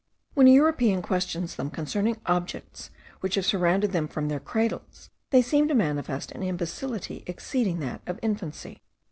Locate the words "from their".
4.07-4.39